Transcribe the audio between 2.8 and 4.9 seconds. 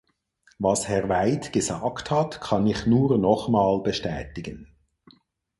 nur nochmal bestätigen.